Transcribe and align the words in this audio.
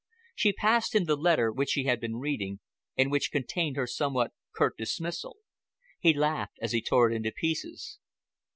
She 0.33 0.51
passed 0.51 0.95
him 0.95 1.03
the 1.05 1.15
letter 1.15 1.51
which 1.51 1.69
she 1.69 1.83
had 1.83 1.99
been 2.01 2.15
reading, 2.15 2.59
and 2.97 3.11
which 3.11 3.31
contained 3.31 3.75
her 3.75 3.85
somewhat 3.85 4.33
curt 4.51 4.75
dismissal. 4.75 5.37
He 5.99 6.11
laughed 6.11 6.57
as 6.59 6.71
he 6.71 6.81
tore 6.81 7.11
it 7.11 7.15
into 7.15 7.31
pieces. 7.31 7.99